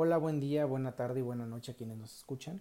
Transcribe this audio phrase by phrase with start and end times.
[0.00, 2.60] Hola, buen día, buena tarde y buena noche a quienes nos escuchan.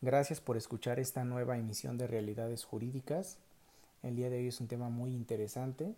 [0.00, 3.38] Gracias por escuchar esta nueva emisión de Realidades Jurídicas.
[4.02, 5.94] El día de hoy es un tema muy interesante.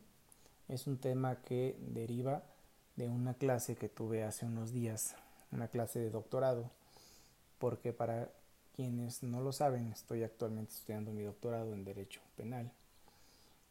[0.68, 2.42] Es un tema que deriva
[2.96, 5.16] de una clase que tuve hace unos días,
[5.50, 6.70] una clase de doctorado,
[7.58, 8.28] porque para
[8.76, 12.70] quienes no lo saben, estoy actualmente estudiando mi doctorado en Derecho Penal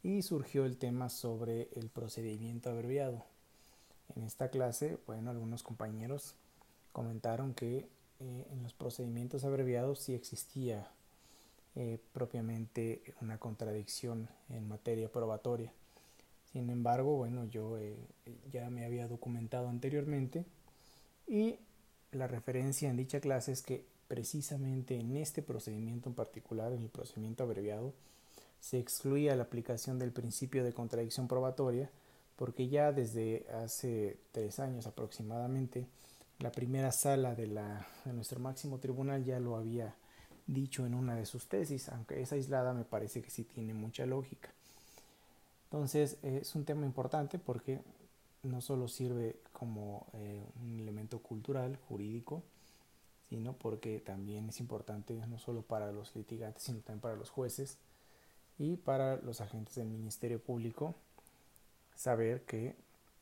[0.01, 3.23] y surgió el tema sobre el procedimiento abreviado.
[4.15, 6.33] En esta clase, bueno, algunos compañeros
[6.93, 7.79] comentaron que
[8.19, 10.87] eh, en los procedimientos abreviados sí existía
[11.75, 15.73] eh, propiamente una contradicción en materia probatoria.
[16.51, 17.97] Sin embargo, bueno, yo eh,
[18.51, 20.45] ya me había documentado anteriormente
[21.27, 21.57] y
[22.11, 26.89] la referencia en dicha clase es que precisamente en este procedimiento en particular, en el
[26.89, 27.93] procedimiento abreviado,
[28.61, 31.89] se excluía la aplicación del principio de contradicción probatoria
[32.35, 35.87] porque ya desde hace tres años aproximadamente
[36.39, 39.95] la primera sala de, la, de nuestro máximo tribunal ya lo había
[40.47, 44.05] dicho en una de sus tesis, aunque es aislada me parece que sí tiene mucha
[44.05, 44.49] lógica.
[45.65, 47.81] Entonces es un tema importante porque
[48.43, 52.43] no solo sirve como eh, un elemento cultural, jurídico,
[53.29, 57.77] sino porque también es importante no solo para los litigantes, sino también para los jueces
[58.59, 60.93] y para los agentes del Ministerio Público
[61.95, 62.75] saber que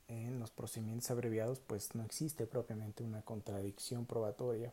[0.08, 4.72] en los procedimientos abreviados pues no existe propiamente una contradicción probatoria.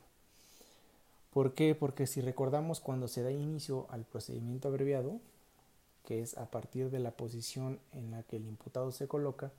[1.32, 1.74] ¿Por qué?
[1.74, 5.20] Porque si recordamos cuando se da inicio al procedimiento abreviado,
[6.04, 9.52] que es a partir de la posición en la que el imputado se coloca,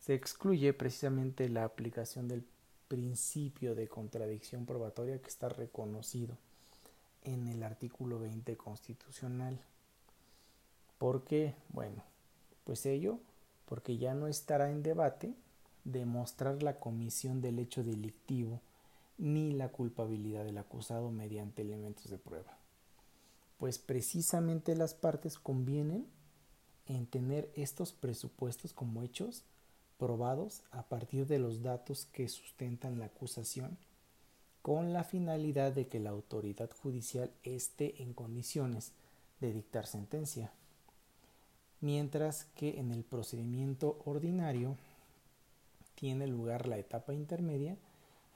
[0.00, 2.44] se excluye precisamente la aplicación del
[2.88, 6.36] principio de contradicción probatoria que está reconocido
[7.22, 9.58] en el artículo 20 constitucional.
[10.98, 11.54] ¿Por qué?
[11.68, 12.02] Bueno,
[12.64, 13.18] pues ello
[13.70, 15.32] porque ya no estará en debate
[15.84, 18.60] demostrar la comisión del hecho delictivo
[19.16, 22.58] ni la culpabilidad del acusado mediante elementos de prueba.
[23.58, 26.08] Pues precisamente las partes convienen
[26.86, 29.44] en tener estos presupuestos como hechos
[29.98, 33.78] probados a partir de los datos que sustentan la acusación
[34.62, 38.90] con la finalidad de que la autoridad judicial esté en condiciones
[39.40, 40.50] de dictar sentencia
[41.80, 44.76] mientras que en el procedimiento ordinario
[45.94, 47.76] tiene lugar la etapa intermedia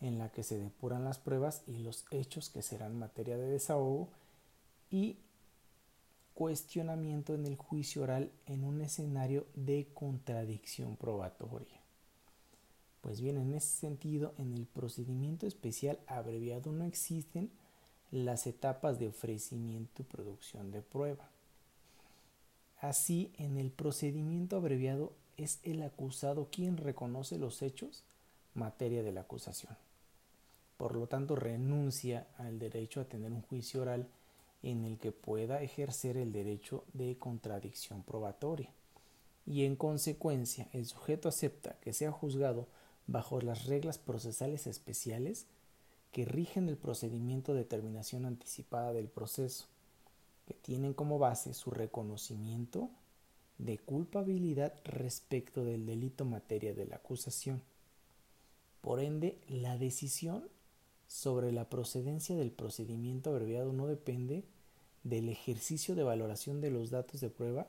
[0.00, 4.08] en la que se depuran las pruebas y los hechos que serán materia de desahogo
[4.90, 5.16] y
[6.34, 11.80] cuestionamiento en el juicio oral en un escenario de contradicción probatoria.
[13.00, 17.50] Pues bien, en ese sentido, en el procedimiento especial abreviado no existen
[18.10, 21.28] las etapas de ofrecimiento y producción de prueba.
[22.84, 28.04] Así, en el procedimiento abreviado es el acusado quien reconoce los hechos
[28.52, 29.74] materia de la acusación.
[30.76, 34.06] Por lo tanto, renuncia al derecho a tener un juicio oral
[34.62, 38.68] en el que pueda ejercer el derecho de contradicción probatoria.
[39.46, 42.66] Y en consecuencia, el sujeto acepta que sea juzgado
[43.06, 45.46] bajo las reglas procesales especiales
[46.12, 49.68] que rigen el procedimiento de terminación anticipada del proceso
[50.46, 52.90] que tienen como base su reconocimiento
[53.58, 57.62] de culpabilidad respecto del delito materia de la acusación.
[58.80, 60.44] Por ende, la decisión
[61.06, 64.44] sobre la procedencia del procedimiento abreviado no depende
[65.04, 67.68] del ejercicio de valoración de los datos de prueba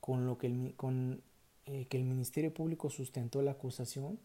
[0.00, 1.22] con lo que el, con,
[1.66, 4.18] eh, que el Ministerio Público sustentó la acusación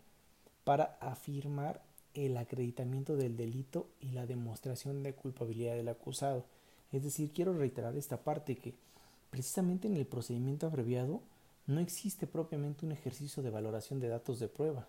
[0.63, 6.45] para afirmar el acreditamiento del delito y la demostración de culpabilidad del acusado.
[6.93, 8.73] Es decir, quiero reiterar esta parte que
[9.29, 11.21] precisamente en el procedimiento abreviado
[11.67, 14.87] no existe propiamente un ejercicio de valoración de datos de prueba.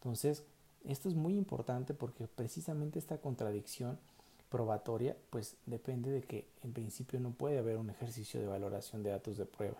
[0.00, 0.42] Entonces,
[0.84, 3.98] esto es muy importante porque precisamente esta contradicción
[4.50, 9.10] probatoria pues depende de que en principio no puede haber un ejercicio de valoración de
[9.10, 9.78] datos de prueba.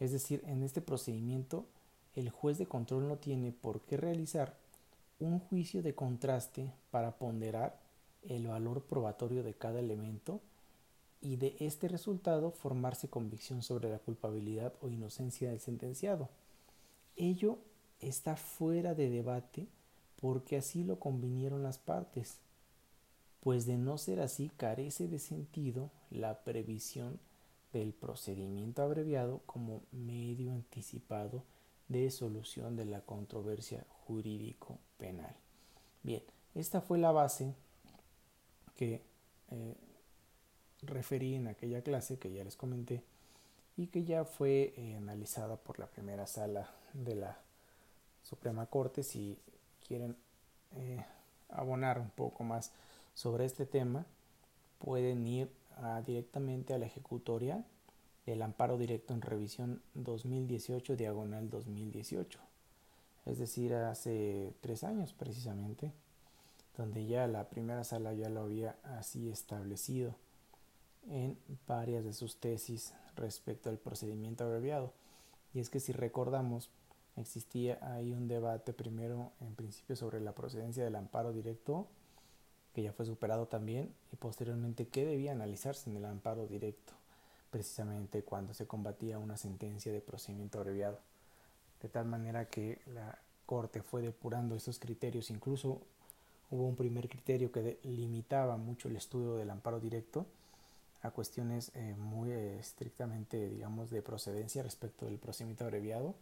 [0.00, 1.64] Es decir, en este procedimiento
[2.16, 4.56] el juez de control no tiene por qué realizar
[5.20, 7.78] un juicio de contraste para ponderar
[8.22, 10.40] el valor probatorio de cada elemento
[11.20, 16.28] y de este resultado formarse convicción sobre la culpabilidad o inocencia del sentenciado.
[17.16, 17.58] Ello
[18.00, 19.66] está fuera de debate
[20.20, 22.38] porque así lo convinieron las partes,
[23.40, 27.18] pues de no ser así carece de sentido la previsión
[27.72, 31.44] del procedimiento abreviado como medio anticipado
[31.88, 35.34] de solución de la controversia jurídico penal.
[36.02, 36.22] Bien,
[36.54, 37.54] esta fue la base
[38.80, 39.02] que
[39.50, 39.76] eh,
[40.80, 43.02] referí en aquella clase que ya les comenté
[43.76, 47.38] y que ya fue eh, analizada por la primera sala de la
[48.22, 49.02] Suprema Corte.
[49.02, 49.38] Si
[49.86, 50.16] quieren
[50.76, 51.04] eh,
[51.50, 52.72] abonar un poco más
[53.12, 54.06] sobre este tema,
[54.78, 55.50] pueden ir
[56.06, 57.64] directamente a la ejecutoria
[58.24, 62.38] del amparo directo en revisión 2018 diagonal 2018.
[63.26, 65.92] Es decir, hace tres años precisamente,
[66.80, 70.14] donde ya la primera sala ya lo había así establecido
[71.10, 71.36] en
[71.66, 74.94] varias de sus tesis respecto al procedimiento abreviado.
[75.52, 76.70] Y es que si recordamos,
[77.16, 81.86] existía ahí un debate primero en principio sobre la procedencia del amparo directo,
[82.72, 86.94] que ya fue superado también, y posteriormente qué debía analizarse en el amparo directo,
[87.50, 90.98] precisamente cuando se combatía una sentencia de procedimiento abreviado.
[91.82, 95.82] De tal manera que la Corte fue depurando esos criterios, incluso
[96.50, 100.26] hubo un primer criterio que limitaba mucho el estudio del amparo directo,
[101.02, 106.14] a cuestiones eh, muy eh, estrictamente, digamos, de procedencia respecto del procedimiento abreviado.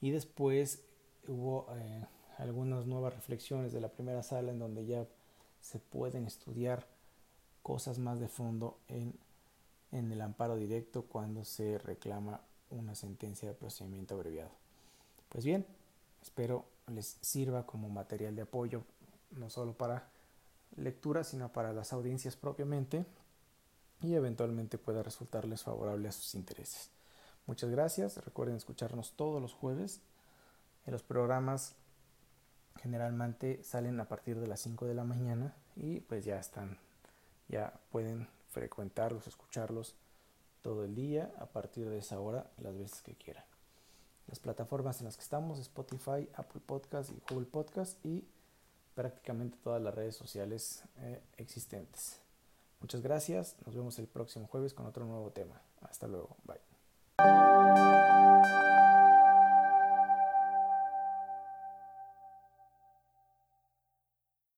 [0.00, 0.82] Y después
[1.26, 2.04] hubo eh,
[2.38, 5.06] algunas nuevas reflexiones de la primera sala en donde ya
[5.62, 6.86] se pueden estudiar
[7.62, 9.14] cosas más de fondo en,
[9.92, 14.50] en el amparo directo cuando se reclama una sentencia de procedimiento abreviado.
[15.28, 15.64] Pues bien,
[16.20, 18.82] espero les sirva como material de apoyo,
[19.32, 20.08] no solo para
[20.76, 23.04] lectura, sino para las audiencias propiamente
[24.00, 26.90] y eventualmente pueda resultarles favorable a sus intereses.
[27.46, 28.24] Muchas gracias.
[28.24, 30.00] Recuerden escucharnos todos los jueves.
[30.86, 31.74] Los programas
[32.80, 36.78] generalmente salen a partir de las 5 de la mañana y pues ya están,
[37.48, 39.94] ya pueden frecuentarlos, escucharlos
[40.62, 43.44] todo el día a partir de esa hora las veces que quieran.
[44.28, 48.24] Las plataformas en las que estamos, Spotify, Apple Podcast y Google Podcast y
[48.94, 52.20] prácticamente todas las redes sociales eh, existentes.
[52.80, 53.56] Muchas gracias.
[53.64, 55.62] Nos vemos el próximo jueves con otro nuevo tema.
[55.82, 56.36] Hasta luego.
[56.44, 57.61] Bye.